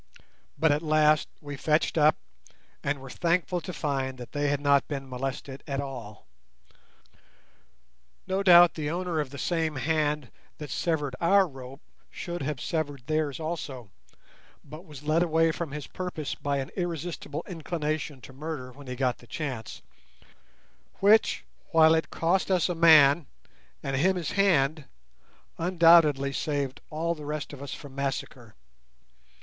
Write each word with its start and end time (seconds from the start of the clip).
But 0.57 0.71
at 0.71 0.81
last 0.81 1.29
we 1.41 1.55
fetched 1.55 1.95
up, 1.95 2.17
and 2.83 2.97
were 2.97 3.09
thankful 3.11 3.61
to 3.61 3.71
find 3.71 4.17
that 4.17 4.31
they 4.31 4.47
had 4.47 4.59
not 4.59 4.87
been 4.87 5.07
molested 5.07 5.61
at 5.67 5.79
all. 5.79 6.25
No 8.25 8.41
doubt 8.41 8.73
the 8.73 8.89
owner 8.89 9.19
of 9.19 9.29
the 9.29 9.37
same 9.37 9.75
hand 9.75 10.31
that 10.57 10.71
severed 10.71 11.15
our 11.21 11.47
rope 11.47 11.81
should 12.09 12.41
have 12.41 12.59
severed 12.59 13.05
theirs 13.05 13.39
also, 13.39 13.91
but 14.63 14.85
was 14.85 15.03
led 15.03 15.21
away 15.21 15.51
from 15.51 15.69
his 15.71 15.85
purpose 15.85 16.33
by 16.33 16.57
an 16.57 16.71
irresistible 16.75 17.43
inclination 17.47 18.21
to 18.21 18.33
murder 18.33 18.71
when 18.71 18.87
he 18.87 18.95
got 18.95 19.19
the 19.19 19.27
chance, 19.27 19.83
which, 20.99 21.43
while 21.73 21.93
it 21.93 22.09
cost 22.09 22.49
us 22.49 22.67
a 22.69 22.73
man 22.73 23.27
and 23.83 23.95
him 23.97 24.15
his 24.15 24.31
hand, 24.31 24.85
undoubtedly 25.59 26.33
saved 26.33 26.81
all 26.89 27.13
the 27.13 27.23
rest 27.23 27.53
of 27.53 27.61
us 27.61 27.75
from 27.75 27.93
massacre. 27.93 28.55